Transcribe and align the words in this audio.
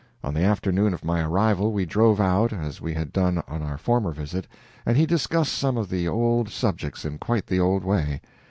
On 0.23 0.33
the 0.33 0.41
afternoon 0.41 0.95
of 0.95 1.05
my 1.05 1.21
arrival 1.21 1.71
we 1.71 1.85
drove 1.85 2.19
out, 2.19 2.51
as 2.51 2.81
we 2.81 2.95
had 2.95 3.13
done 3.13 3.43
on 3.47 3.61
our 3.61 3.77
former 3.77 4.11
visit, 4.11 4.47
and 4.83 4.97
he 4.97 5.05
discussed 5.05 5.53
some 5.53 5.77
of 5.77 5.89
the 5.91 6.07
old 6.07 6.49
subjects 6.49 7.05
in 7.05 7.19
quite 7.19 7.45
the 7.45 7.59
old 7.59 7.83
way. 7.83 8.19